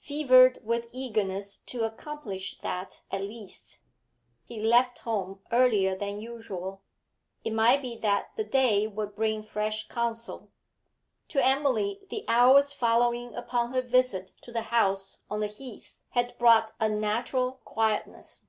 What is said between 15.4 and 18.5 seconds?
Heath had brought unnatural quietness.